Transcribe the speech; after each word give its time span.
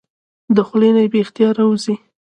د 0.55 0.57
خلې 0.67 0.89
نه 0.95 1.03
بې 1.11 1.19
اختياره 1.23 1.63
اوځي 1.67 1.95